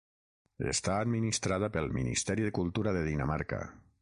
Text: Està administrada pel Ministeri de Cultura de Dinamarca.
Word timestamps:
Està 0.71 0.95
administrada 1.01 1.71
pel 1.77 1.93
Ministeri 2.01 2.49
de 2.49 2.55
Cultura 2.61 2.97
de 2.99 3.05
Dinamarca. 3.13 3.63